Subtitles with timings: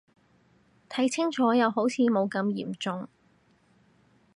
[0.89, 3.07] 睇清楚又好似冇咁嚴重